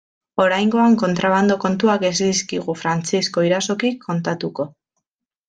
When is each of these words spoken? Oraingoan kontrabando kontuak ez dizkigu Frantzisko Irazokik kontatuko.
Oraingoan 0.43 0.95
kontrabando 1.01 1.57
kontuak 1.65 2.05
ez 2.09 2.11
dizkigu 2.21 2.75
Frantzisko 2.81 3.45
Irazokik 3.51 4.01
kontatuko. 4.09 4.69